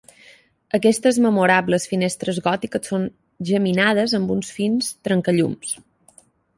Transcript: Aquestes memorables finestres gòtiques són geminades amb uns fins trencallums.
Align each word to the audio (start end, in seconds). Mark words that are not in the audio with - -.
Aquestes 0.77 1.19
memorables 1.25 1.85
finestres 1.91 2.41
gòtiques 2.47 2.91
són 2.95 3.07
geminades 3.53 4.19
amb 4.23 4.35
uns 4.39 4.53
fins 4.61 4.93
trencallums. 5.11 5.81